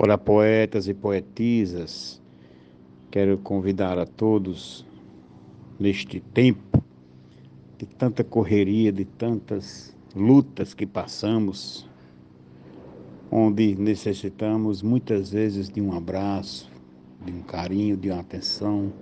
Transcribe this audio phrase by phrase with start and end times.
[0.00, 2.22] Olá, poetas e poetisas.
[3.10, 4.86] Quero convidar a todos
[5.76, 6.80] neste tempo
[7.76, 11.84] de tanta correria, de tantas lutas que passamos,
[13.28, 16.70] onde necessitamos muitas vezes de um abraço,
[17.26, 18.92] de um carinho, de uma atenção.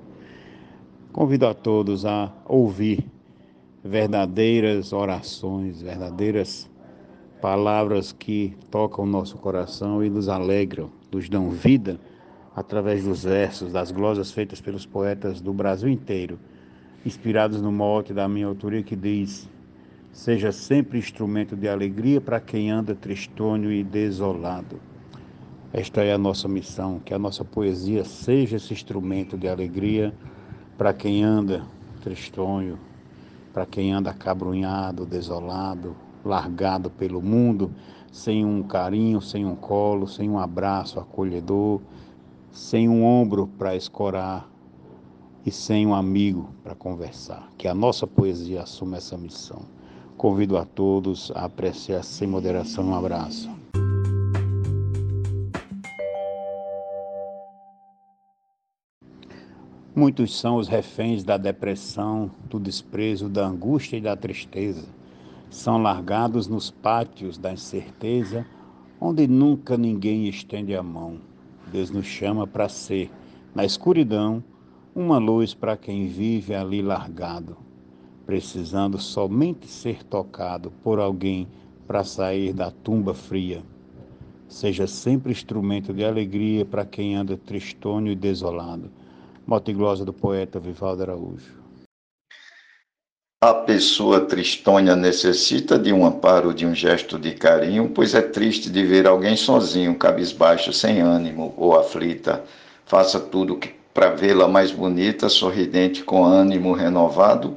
[1.12, 3.04] Convido a todos a ouvir
[3.84, 6.66] verdadeiras orações, verdadeiras
[7.40, 12.00] palavras que tocam o nosso coração e nos alegram, nos dão vida
[12.54, 16.38] através dos versos, das glosas feitas pelos poetas do Brasil inteiro,
[17.04, 19.48] inspirados no mote da minha autoria que diz:
[20.12, 24.80] Seja sempre instrumento de alegria para quem anda tristonho e desolado.
[25.72, 30.14] Esta é a nossa missão, que a nossa poesia seja esse instrumento de alegria
[30.78, 31.66] para quem anda
[32.02, 32.78] tristonho,
[33.52, 35.94] para quem anda acabrunhado, desolado,
[36.26, 37.70] largado pelo mundo,
[38.10, 41.80] sem um carinho, sem um colo, sem um abraço acolhedor,
[42.50, 44.48] sem um ombro para escorar
[45.44, 47.48] e sem um amigo para conversar.
[47.56, 49.62] Que a nossa poesia assuma essa missão.
[50.16, 52.86] Convido a todos a apreciar sem moderação.
[52.86, 53.50] Um abraço.
[59.94, 64.86] Muitos são os reféns da depressão, do desprezo, da angústia e da tristeza
[65.50, 68.46] são largados nos pátios da incerteza,
[69.00, 71.18] onde nunca ninguém estende a mão.
[71.70, 73.10] Deus nos chama para ser,
[73.54, 74.42] na escuridão,
[74.94, 77.56] uma luz para quem vive ali largado,
[78.24, 81.46] precisando somente ser tocado por alguém
[81.86, 83.62] para sair da tumba fria.
[84.48, 88.90] Seja sempre instrumento de alegria para quem anda tristonho e desolado.
[89.46, 91.65] Mote glosa do poeta Vivaldo Araújo.
[93.46, 98.68] A pessoa tristonha necessita de um amparo, de um gesto de carinho, pois é triste
[98.68, 102.42] de ver alguém sozinho, cabisbaixo, sem ânimo ou aflita.
[102.86, 103.60] Faça tudo
[103.94, 107.56] para vê-la mais bonita, sorridente, com ânimo renovado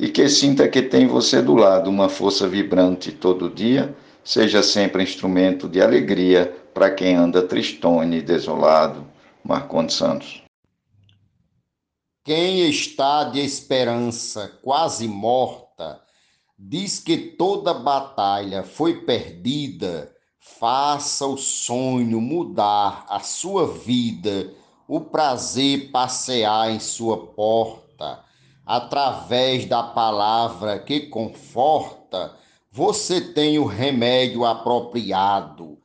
[0.00, 3.94] e que sinta que tem você do lado, uma força vibrante todo dia.
[4.24, 9.04] Seja sempre instrumento de alegria para quem anda tristonho e desolado.
[9.44, 10.45] Marcondes Santos.
[12.26, 16.02] Quem está de esperança quase morta,
[16.58, 20.12] diz que toda batalha foi perdida.
[20.40, 24.52] Faça o sonho mudar a sua vida,
[24.88, 28.24] o prazer passear em sua porta.
[28.66, 32.34] Através da palavra que conforta,
[32.72, 35.78] você tem o remédio apropriado,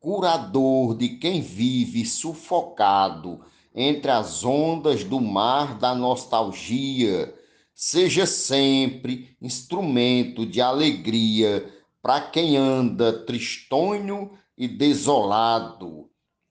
[0.00, 3.44] curador de quem vive sufocado
[3.74, 7.34] entre as ondas do mar da nostalgia.
[7.74, 11.68] Seja sempre instrumento de alegria
[12.00, 16.08] para quem anda tristonho e desolado.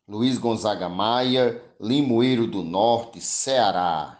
[0.08, 4.20] Luiz Gonzaga Maia, Limoeiro do Norte, Ceará.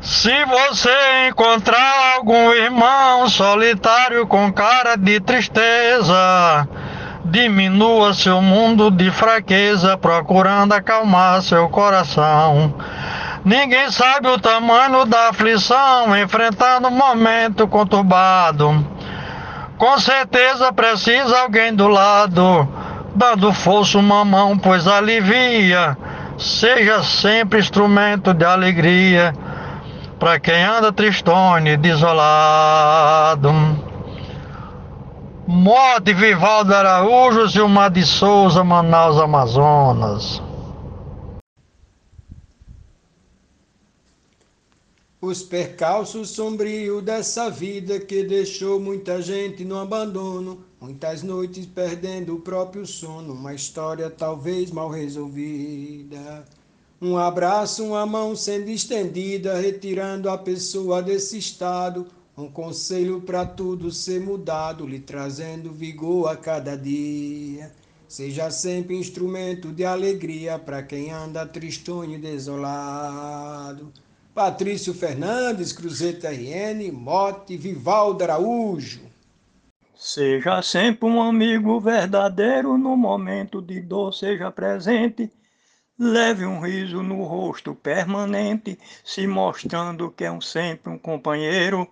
[0.00, 6.68] Se você encontrar algum irmão solitário com cara de tristeza,
[7.32, 12.74] Diminua seu mundo de fraqueza, procurando acalmar seu coração.
[13.42, 18.86] Ninguém sabe o tamanho da aflição, enfrentando um momento conturbado.
[19.78, 22.68] Com certeza precisa alguém do lado,
[23.14, 25.96] dando força uma mão, pois alivia.
[26.36, 29.32] Seja sempre instrumento de alegria
[30.18, 33.50] para quem anda tristonho e desolado.
[35.46, 40.40] Morte Vivaldo Araújo, Gilmar de Souza, Manaus, Amazonas.
[45.20, 52.40] Os percalços sombrios dessa vida que deixou muita gente no abandono, muitas noites perdendo o
[52.40, 56.44] próprio sono, uma história talvez mal resolvida.
[57.00, 62.06] Um abraço, uma mão sendo estendida, retirando a pessoa desse estado,
[62.36, 67.70] um conselho para tudo ser mudado, lhe trazendo vigor a cada dia.
[68.08, 73.92] Seja sempre instrumento de alegria para quem anda tristonho e desolado.
[74.34, 79.00] Patrício Fernandes, Cruzeta RN, Mote, Vivaldo Araújo.
[79.94, 85.30] Seja sempre um amigo verdadeiro, no momento de dor seja presente.
[85.98, 91.86] Leve um riso no rosto permanente, se mostrando que é um, sempre um companheiro.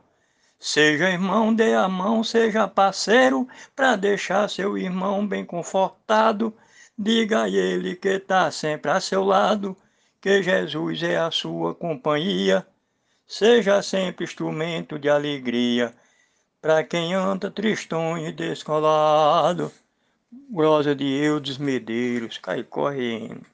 [0.62, 6.52] Seja irmão, dê a mão, seja parceiro, para deixar seu irmão bem confortado.
[6.98, 9.74] Diga a ele que está sempre a seu lado,
[10.20, 12.66] que Jesus é a sua companhia.
[13.26, 15.94] Seja sempre instrumento de alegria
[16.60, 19.72] para quem anda tristonho e descolado.
[20.50, 23.46] Glosa de Eudes Medeiros, cai correndo.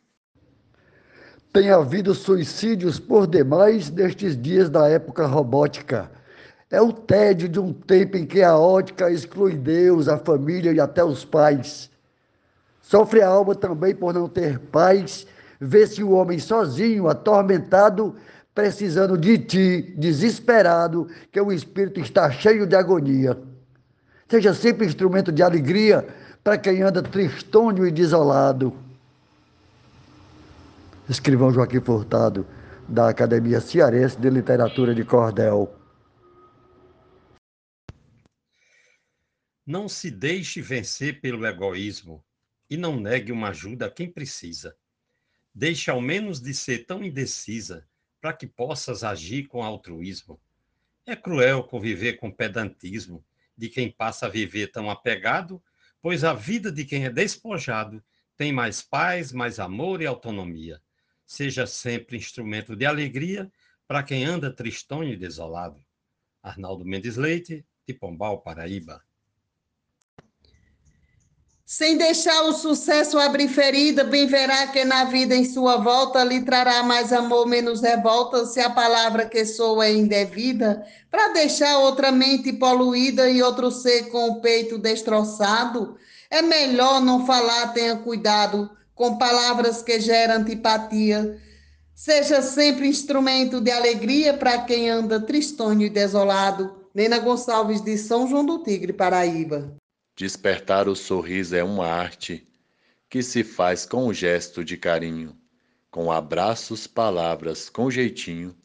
[1.52, 6.10] Tem havido suicídios por demais nestes dias da época robótica.
[6.76, 10.78] É o tédio de um tempo em que a ótica exclui Deus, a família e
[10.78, 11.90] até os pais.
[12.82, 15.26] Sofre a alma também por não ter paz,
[15.58, 18.14] vê-se o homem sozinho, atormentado,
[18.54, 23.38] precisando de ti, desesperado, que o espírito está cheio de agonia.
[24.28, 26.06] Seja sempre instrumento de alegria
[26.44, 28.70] para quem anda tristônio e desolado.
[31.08, 32.44] Escrivão Joaquim Furtado,
[32.86, 35.72] da Academia Cearense de Literatura de Cordel.
[39.66, 42.24] Não se deixe vencer pelo egoísmo
[42.70, 44.76] e não negue uma ajuda a quem precisa.
[45.52, 47.86] Deixe ao menos de ser tão indecisa
[48.20, 50.40] para que possas agir com altruísmo.
[51.04, 53.24] É cruel conviver com pedantismo
[53.56, 55.62] de quem passa a viver tão apegado,
[56.00, 58.02] pois a vida de quem é despojado
[58.36, 60.80] tem mais paz, mais amor e autonomia
[61.26, 63.50] seja sempre instrumento de alegria
[63.86, 65.84] para quem anda tristonho e desolado.
[66.42, 69.04] Arnaldo Mendes Leite, de Pombal, Paraíba.
[71.68, 76.40] Sem deixar o sucesso abrir ferida, bem verá que na vida em sua volta lhe
[76.42, 82.12] trará mais amor, menos revolta, se a palavra que soa é indevida, para deixar outra
[82.12, 85.96] mente poluída e outro ser com o peito destroçado.
[86.30, 91.36] É melhor não falar, tenha cuidado, com palavras que geram antipatia.
[91.92, 96.86] Seja sempre instrumento de alegria para quem anda tristonho e desolado.
[96.94, 99.76] Nena Gonçalves, de São João do Tigre, Paraíba.
[100.16, 102.48] Despertar o sorriso é uma arte
[103.08, 105.36] que se faz com um gesto de carinho,
[105.90, 108.56] com abraços, palavras, com jeitinho,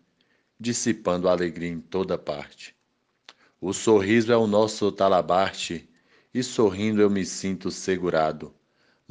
[0.59, 2.73] dissipando a alegria em toda parte.
[3.59, 5.89] O sorriso é o nosso talabarte,
[6.33, 8.53] e sorrindo eu me sinto segurado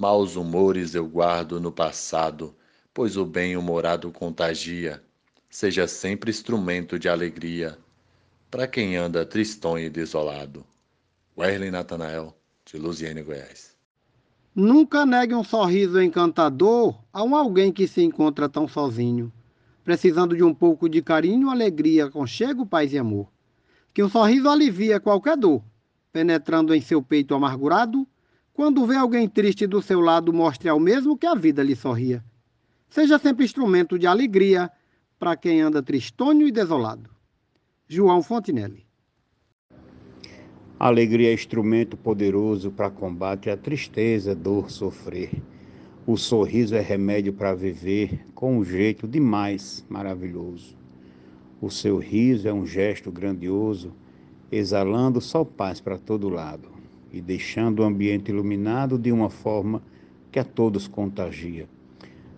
[0.00, 2.56] Maus humores eu guardo no passado,
[2.94, 5.04] pois o bem-humorado contagia.
[5.50, 7.76] Seja sempre instrumento de alegria
[8.50, 10.64] para quem anda tristonho e desolado.
[11.36, 12.34] Werley Natanael,
[12.64, 13.76] de Luziane, Goiás.
[14.54, 19.32] Nunca negue um sorriso encantador a um alguém que se encontra tão sozinho,
[19.84, 23.28] precisando de um pouco de carinho, alegria, aconchego, paz e amor.
[23.94, 25.62] Que um sorriso alivia qualquer dor,
[26.12, 28.06] penetrando em seu peito amargurado,
[28.52, 32.22] quando vê alguém triste do seu lado, mostre ao mesmo que a vida lhe sorria.
[32.88, 34.70] Seja sempre instrumento de alegria
[35.18, 37.08] para quem anda tristonho e desolado.
[37.88, 38.89] João Fontinelli.
[40.80, 45.30] A alegria é instrumento poderoso para combate a tristeza, dor, sofrer.
[46.06, 50.74] O sorriso é remédio para viver com um jeito demais maravilhoso.
[51.60, 53.92] O seu riso é um gesto grandioso,
[54.50, 56.70] exalando só paz para todo lado
[57.12, 59.82] e deixando o ambiente iluminado de uma forma
[60.32, 61.68] que a todos contagia.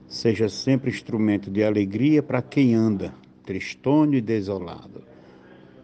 [0.09, 3.15] Seja sempre instrumento de alegria para quem anda,
[3.45, 5.12] tristônio e desolado.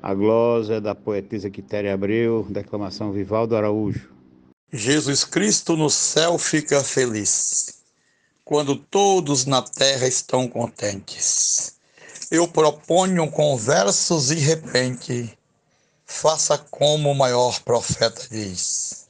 [0.00, 4.08] A glosa da poetisa Quitéria Abreu, declamação Vivaldo Araújo.
[4.72, 7.82] Jesus Cristo no céu fica feliz,
[8.44, 11.76] quando todos na terra estão contentes.
[12.30, 15.36] Eu proponho com versos e repente
[16.04, 19.06] faça como o maior profeta diz: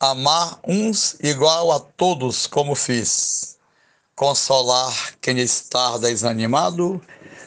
[0.00, 3.58] amar uns igual a todos como fiz,
[4.16, 7.00] consolar quem está desanimado,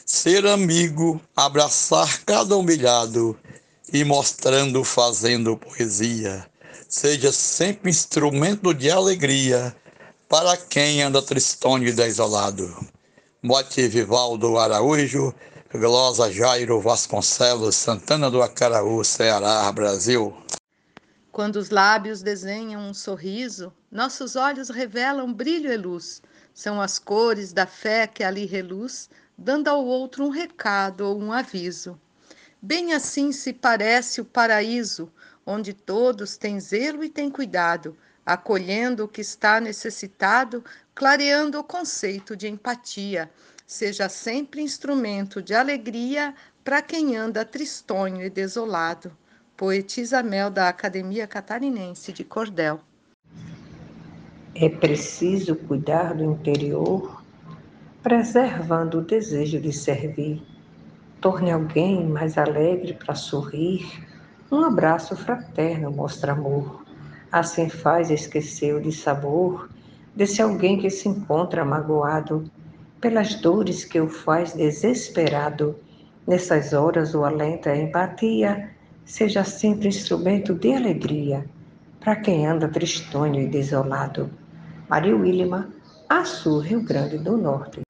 [0.05, 3.37] ser amigo, abraçar cada humilhado
[3.91, 6.45] e mostrando fazendo poesia.
[6.89, 9.75] Seja sempre instrumento de alegria
[10.27, 12.75] para quem anda tristonho e desolado.
[13.41, 15.33] Mote Vivaldo Araújo,
[15.73, 20.35] Glosa Jairo Vasconcelos, Santana do Acaraú, Ceará, Brasil.
[21.31, 26.21] Quando os lábios desenham um sorriso, nossos olhos revelam brilho e luz.
[26.53, 29.09] São as cores da fé que ali reluz,
[29.43, 31.99] dando ao outro um recado ou um aviso.
[32.61, 35.11] Bem assim se parece o paraíso,
[35.45, 40.63] onde todos têm zelo e têm cuidado, acolhendo o que está necessitado,
[40.95, 43.29] clareando o conceito de empatia
[43.73, 49.11] seja sempre instrumento de alegria para quem anda tristonho e desolado.
[49.57, 52.79] Poetisa Mel da Academia Catarinense de Cordel.
[54.55, 57.22] É preciso cuidar do interior,
[58.03, 60.43] preservando o desejo de servir.
[61.21, 64.05] Torne alguém mais alegre para sorrir.
[64.51, 66.83] Um abraço fraterno mostra amor.
[67.31, 69.69] Assim faz esquecer o dissabor
[70.13, 72.43] desse alguém que se encontra magoado
[72.99, 75.73] pelas dores que o faz desesperado.
[76.27, 78.69] Nessas horas o alenta a empatia,
[79.05, 81.45] seja sempre instrumento de alegria
[82.01, 84.29] para quem anda tristonho e desolado.
[84.89, 85.69] Maria Wilma,
[86.09, 87.82] Açu, Rio Grande do Norte.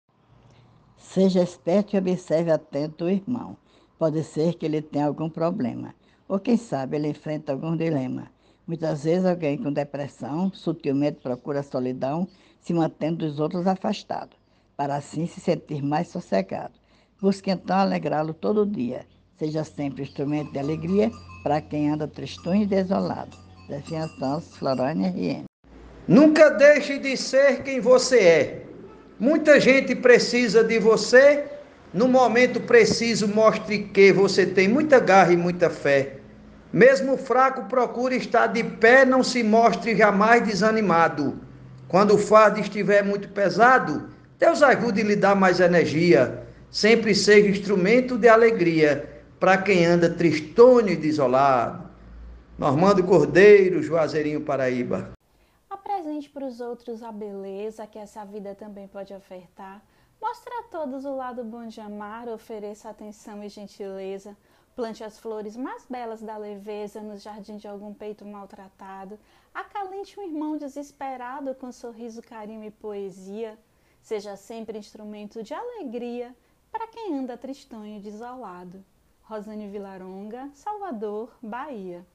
[1.14, 3.56] Seja esperto e observe atento o irmão.
[4.00, 5.94] Pode ser que ele tenha algum problema,
[6.28, 8.32] ou quem sabe ele enfrenta algum dilema.
[8.66, 12.28] Muitas vezes alguém com depressão sutilmente procura solidão,
[12.60, 14.36] se mantendo dos outros afastado,
[14.76, 16.74] para assim se sentir mais sossegado.
[17.22, 19.06] Busque então alegrá-lo todo dia.
[19.38, 21.12] Seja sempre instrumento de alegria
[21.44, 23.38] para quem anda tristonho e desolado.
[24.20, 25.44] Santos, Florânia RN.
[26.08, 28.73] Nunca deixe de ser quem você é.
[29.24, 31.46] Muita gente precisa de você.
[31.94, 36.18] No momento preciso, mostre que você tem muita garra e muita fé.
[36.74, 41.40] Mesmo fraco, procure estar de pé, não se mostre jamais desanimado.
[41.88, 46.44] Quando o fardo estiver muito pesado, Deus ajude a lhe dar mais energia.
[46.70, 51.82] Sempre seja instrumento de alegria para quem anda tristonho e desolado.
[52.60, 55.14] Normando Cordeiro, Juazeirinho, Paraíba.
[55.86, 59.84] Apresente para os outros a beleza que essa vida também pode ofertar.
[60.22, 64.38] Mostre a todos o lado bom de amar, ofereça atenção e gentileza.
[64.78, 69.20] Plante as flores mais belas da leveza no jardim de algum peito maltratado.
[69.54, 73.60] Acalente um irmão desesperado com sorriso, carinho e poesia.
[74.02, 76.34] Seja sempre instrumento de alegria
[76.72, 78.86] para quem anda tristonho e desolado.
[79.24, 82.08] Rosane Vilaronga, Salvador, Bahia.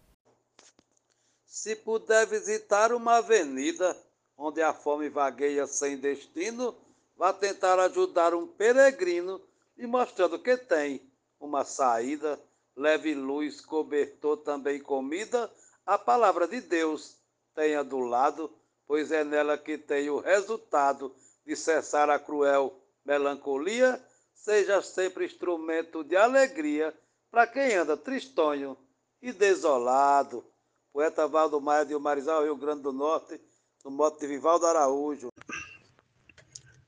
[1.60, 4.00] Se puder visitar uma avenida
[4.36, 6.72] onde a fome vagueia sem destino,
[7.16, 9.42] vá tentar ajudar um peregrino
[9.76, 11.02] e mostrando que tem
[11.40, 12.40] uma saída
[12.76, 15.52] leve luz, cobertor, também comida,
[15.84, 17.16] a palavra de Deus
[17.56, 21.12] tenha do lado, pois é nela que tem o resultado
[21.44, 24.00] de cessar a cruel melancolia,
[24.32, 26.96] seja sempre instrumento de alegria
[27.32, 28.78] para quem anda tristonho
[29.20, 30.47] e desolado.
[30.92, 33.40] Poeta Valdo Maia de Marizal, Rio Grande do Norte,
[33.84, 35.28] no modo de Vivaldo Araújo.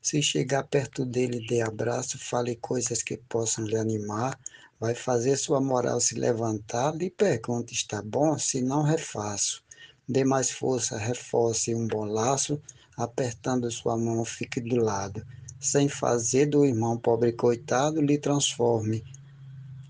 [0.01, 4.39] Se chegar perto dele, dê abraço, fale coisas que possam lhe animar,
[4.79, 8.39] vai fazer sua moral se levantar, lhe pergunte, está bom?
[8.39, 9.63] Se não, refaço.
[10.09, 12.61] Dê mais força, reforce um bom laço,
[12.97, 15.25] apertando sua mão, fique do lado.
[15.61, 19.05] Sem fazer do irmão pobre coitado, lhe transforme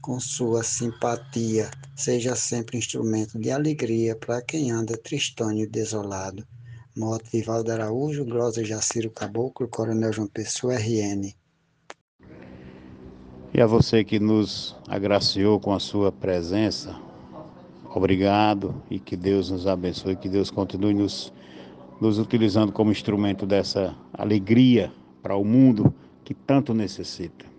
[0.00, 1.70] com sua simpatia.
[1.94, 6.46] Seja sempre instrumento de alegria para quem anda tristonho e desolado.
[6.96, 11.34] Moto Vivaldo Araújo, Glosa Jaciro Caboclo, Coronel João Pessoa, RN.
[13.52, 16.94] E a você que nos agraciou com a sua presença,
[17.84, 21.32] obrigado e que Deus nos abençoe, que Deus continue nos,
[22.00, 24.92] nos utilizando como instrumento dessa alegria
[25.22, 25.92] para o mundo
[26.24, 27.49] que tanto necessita.